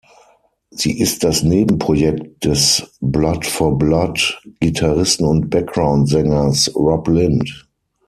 [0.71, 7.67] Sie ist das Nebenprojekt des Blood-for-Blood-Gitarristen und Background-Sängers Rob Lind.